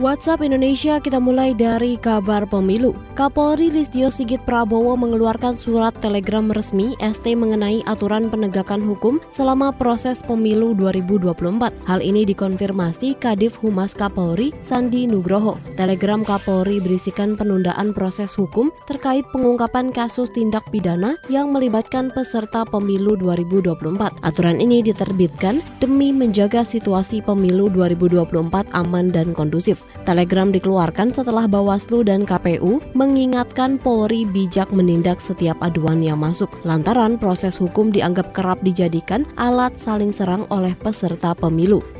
[0.00, 2.96] WhatsApp Indonesia kita mulai dari kabar pemilu.
[3.12, 10.24] Kapolri Listio Sigit Prabowo mengeluarkan surat telegram resmi ST mengenai aturan penegakan hukum selama proses
[10.24, 11.84] pemilu 2024.
[11.84, 15.60] Hal ini dikonfirmasi Kadif Humas Kapolri Sandi Nugroho.
[15.76, 23.20] Telegram Kapolri berisikan penundaan proses hukum terkait pengungkapan kasus tindak pidana yang melibatkan peserta pemilu
[23.20, 24.16] 2024.
[24.24, 29.89] Aturan ini diterbitkan demi menjaga situasi pemilu 2024 aman dan kondusif.
[30.08, 37.20] Telegram dikeluarkan setelah Bawaslu dan KPU mengingatkan Polri bijak menindak setiap aduan yang masuk lantaran
[37.20, 41.99] proses hukum dianggap kerap dijadikan alat saling serang oleh peserta pemilu.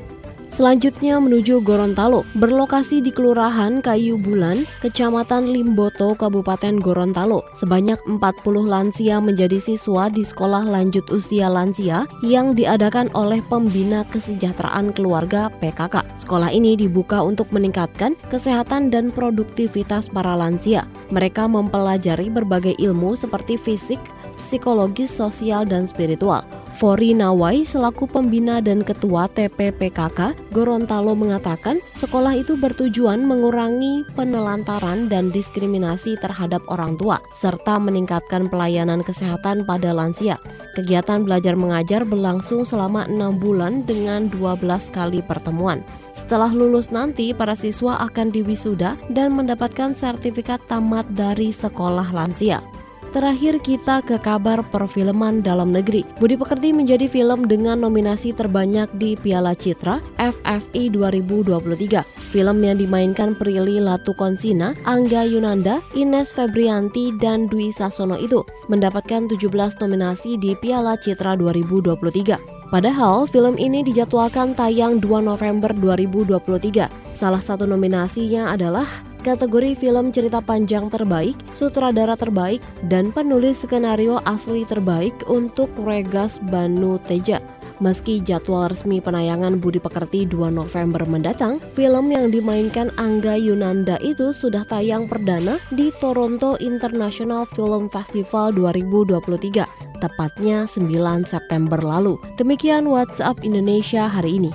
[0.51, 7.47] Selanjutnya menuju Gorontalo, berlokasi di Kelurahan Kayu Bulan, Kecamatan Limboto, Kabupaten Gorontalo.
[7.55, 14.91] Sebanyak 40 lansia menjadi siswa di sekolah lanjut usia lansia yang diadakan oleh Pembina Kesejahteraan
[14.91, 16.19] Keluarga PKK.
[16.19, 20.83] Sekolah ini dibuka untuk meningkatkan kesehatan dan produktivitas para lansia.
[21.15, 24.03] Mereka mempelajari berbagai ilmu seperti fisik,
[24.41, 26.43] psikologis, sosial, dan spiritual.
[26.81, 35.29] Fori Nawai selaku pembina dan ketua TPPKK Gorontalo mengatakan sekolah itu bertujuan mengurangi penelantaran dan
[35.29, 40.41] diskriminasi terhadap orang tua serta meningkatkan pelayanan kesehatan pada lansia.
[40.73, 45.85] Kegiatan belajar mengajar berlangsung selama enam bulan dengan 12 kali pertemuan.
[46.17, 52.65] Setelah lulus nanti, para siswa akan diwisuda dan mendapatkan sertifikat tamat dari sekolah lansia.
[53.11, 56.07] Terakhir kita ke kabar perfilman dalam negeri.
[56.23, 62.07] Budi Pekerti menjadi film dengan nominasi terbanyak di Piala Citra FFI 2023.
[62.31, 69.83] Film yang dimainkan Prilly Latukonsina, Angga Yunanda, Ines Febrianti, dan Dwi Sasono itu mendapatkan 17
[69.83, 72.71] nominasi di Piala Citra 2023.
[72.71, 76.87] Padahal film ini dijadwalkan tayang 2 November 2023.
[77.11, 78.87] Salah satu nominasinya adalah
[79.21, 82.59] kategori film cerita panjang terbaik, sutradara terbaik,
[82.89, 87.39] dan penulis skenario asli terbaik untuk Regas Banu Teja.
[87.81, 94.37] Meski jadwal resmi penayangan Budi Pekerti 2 November mendatang, film yang dimainkan Angga Yunanda itu
[94.37, 99.65] sudah tayang perdana di Toronto International Film Festival 2023,
[99.97, 102.21] tepatnya 9 September lalu.
[102.37, 104.53] Demikian WhatsApp Indonesia hari ini.